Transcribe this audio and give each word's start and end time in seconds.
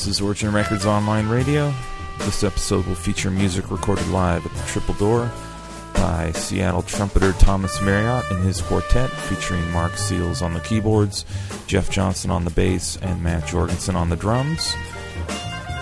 This 0.00 0.16
is 0.16 0.22
Origin 0.22 0.54
Records 0.54 0.86
Online 0.86 1.28
Radio. 1.28 1.74
This 2.20 2.42
episode 2.42 2.86
will 2.86 2.94
feature 2.94 3.30
music 3.30 3.70
recorded 3.70 4.08
live 4.08 4.46
at 4.46 4.54
the 4.54 4.66
Triple 4.66 4.94
Door 4.94 5.30
by 5.92 6.32
Seattle 6.32 6.80
trumpeter 6.80 7.34
Thomas 7.34 7.82
Marriott 7.82 8.24
and 8.30 8.42
his 8.42 8.62
quartet, 8.62 9.10
featuring 9.10 9.70
Marc 9.72 9.92
Seales 9.92 10.40
on 10.40 10.54
the 10.54 10.60
keyboards, 10.60 11.26
Jeff 11.66 11.90
Johnson 11.90 12.30
on 12.30 12.46
the 12.46 12.50
bass, 12.50 12.96
and 13.02 13.22
Matt 13.22 13.46
Jorgensen 13.46 13.94
on 13.94 14.08
the 14.08 14.16
drums. 14.16 14.74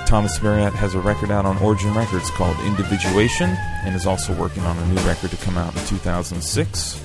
Thomas 0.05 0.43
Marriott 0.43 0.75
has 0.75 0.97
a 0.97 1.01
record 1.01 1.31
out 1.31 1.47
on 1.47 1.57
Origin 1.59 1.95
Records 1.95 2.29
called 2.31 2.59
Individuation 2.67 3.51
and 3.85 3.95
is 3.95 4.05
also 4.05 4.35
working 4.35 4.65
on 4.65 4.77
a 4.77 4.87
new 4.89 5.01
record 5.03 5.31
to 5.31 5.37
come 5.37 5.57
out 5.57 5.77
in 5.77 5.87
2006. 5.87 7.01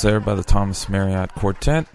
There 0.00 0.20
by 0.20 0.34
the 0.34 0.42
Thomas 0.42 0.88
Marriott 0.88 1.34
Quartet. 1.34 1.86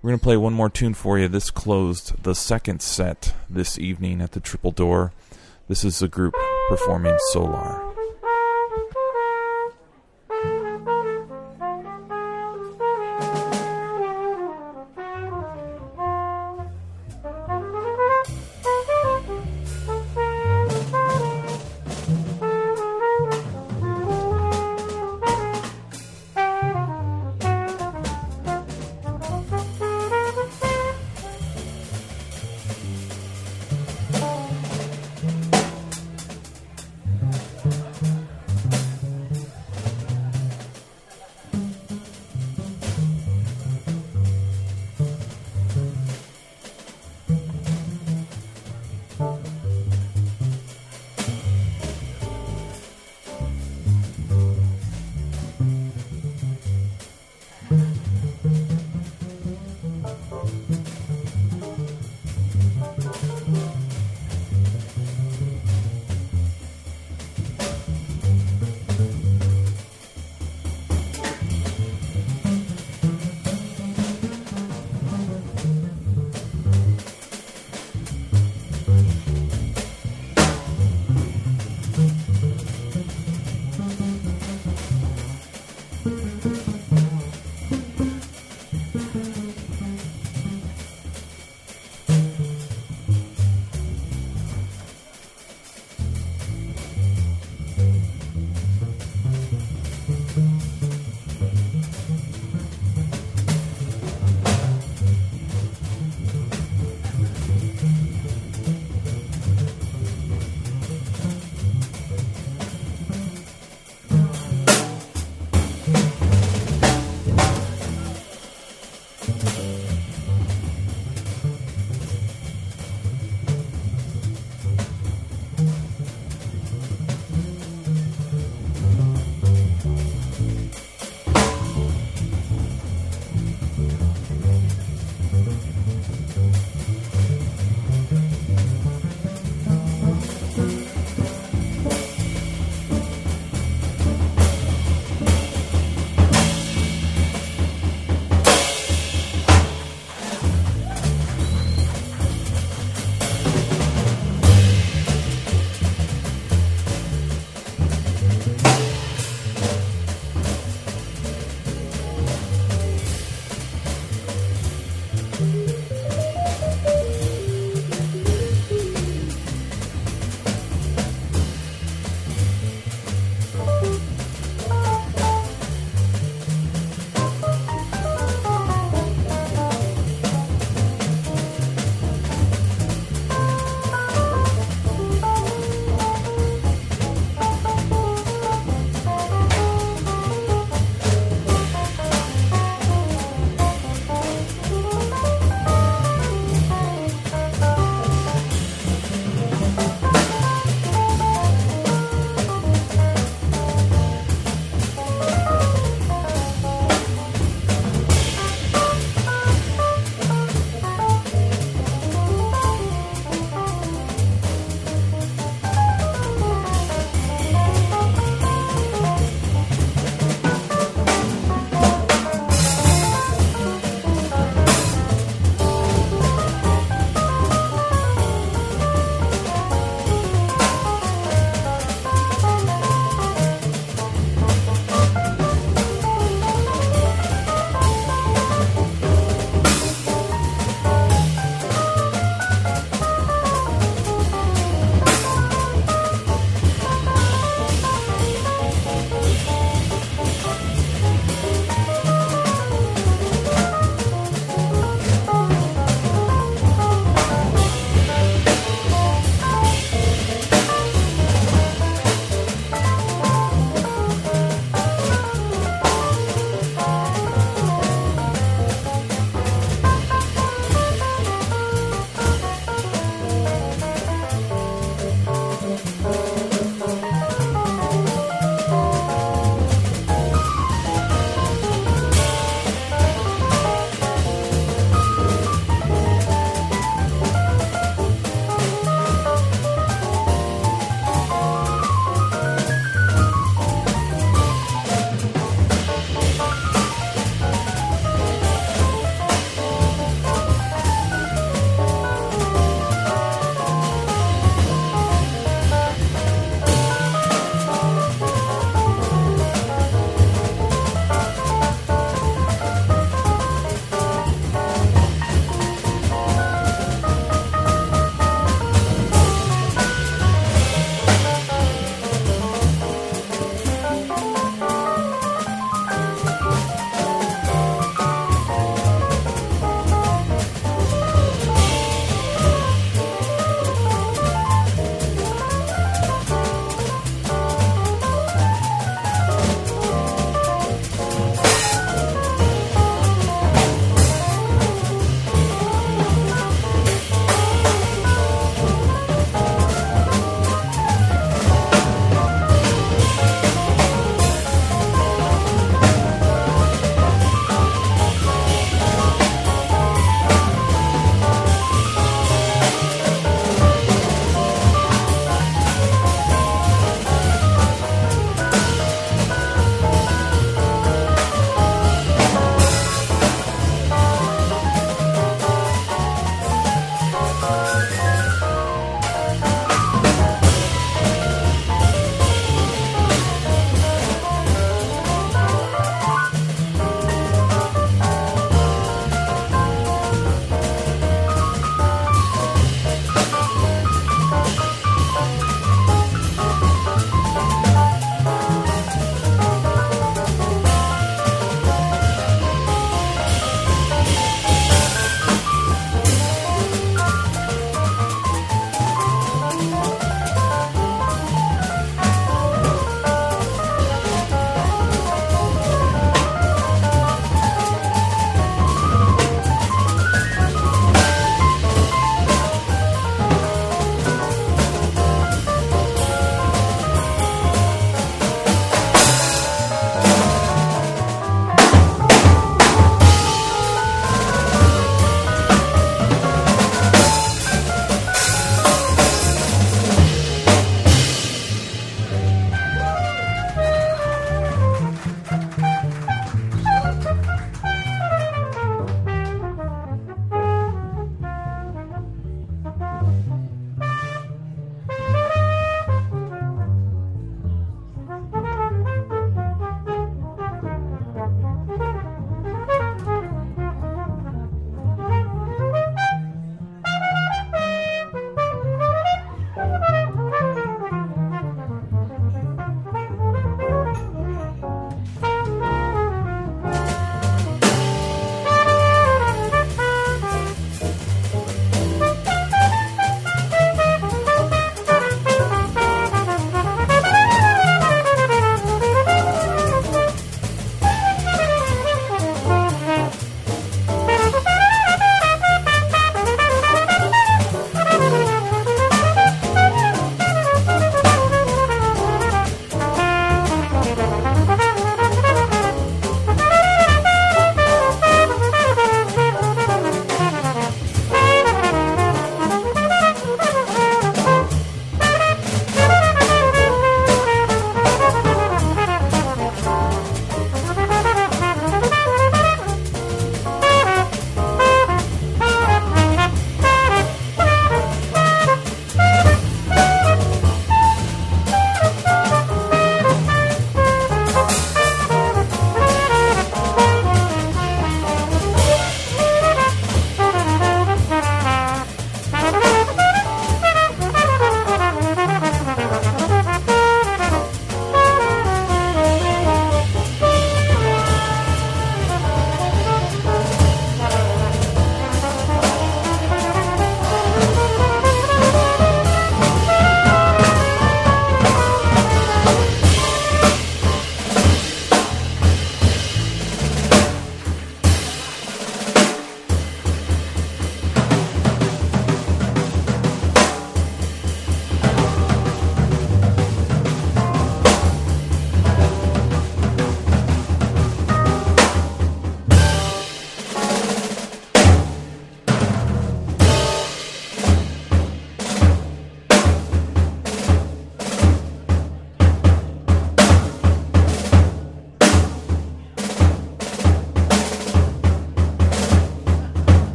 We're 0.00 0.08
going 0.08 0.18
to 0.20 0.24
play 0.24 0.38
one 0.38 0.54
more 0.54 0.70
tune 0.70 0.94
for 0.94 1.18
you. 1.18 1.28
This 1.28 1.50
closed 1.50 2.22
the 2.22 2.34
second 2.34 2.80
set 2.80 3.34
this 3.50 3.78
evening 3.78 4.22
at 4.22 4.32
the 4.32 4.40
Triple 4.40 4.70
Door. 4.70 5.12
This 5.68 5.84
is 5.84 5.98
the 5.98 6.08
group 6.08 6.34
performing 6.70 7.18
Solar. 7.32 7.83